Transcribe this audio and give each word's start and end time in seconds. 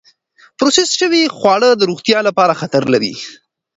پروسس 0.57 0.89
شوې 0.99 1.23
خواړه 1.37 1.69
د 1.75 1.81
روغتیا 1.89 2.19
لپاره 2.27 2.57
خطر 2.61 2.83
لري. 2.93 3.13